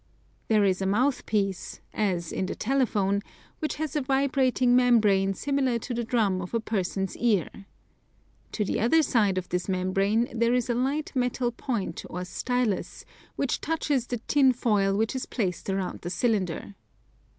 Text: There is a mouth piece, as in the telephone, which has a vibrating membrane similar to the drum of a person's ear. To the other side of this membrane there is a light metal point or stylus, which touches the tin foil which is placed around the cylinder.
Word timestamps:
There 0.47 0.63
is 0.63 0.81
a 0.81 0.87
mouth 0.87 1.27
piece, 1.27 1.79
as 1.93 2.31
in 2.31 2.47
the 2.47 2.55
telephone, 2.55 3.21
which 3.59 3.75
has 3.75 3.95
a 3.95 4.01
vibrating 4.01 4.75
membrane 4.75 5.35
similar 5.35 5.77
to 5.77 5.93
the 5.93 6.03
drum 6.03 6.41
of 6.41 6.55
a 6.55 6.59
person's 6.59 7.15
ear. 7.17 7.67
To 8.53 8.65
the 8.65 8.79
other 8.79 9.03
side 9.03 9.37
of 9.37 9.49
this 9.49 9.69
membrane 9.69 10.27
there 10.35 10.55
is 10.55 10.71
a 10.71 10.73
light 10.73 11.11
metal 11.13 11.51
point 11.51 12.03
or 12.09 12.25
stylus, 12.25 13.05
which 13.35 13.61
touches 13.61 14.07
the 14.07 14.17
tin 14.17 14.53
foil 14.53 14.97
which 14.97 15.15
is 15.15 15.27
placed 15.27 15.69
around 15.69 16.01
the 16.01 16.09
cylinder. 16.09 16.73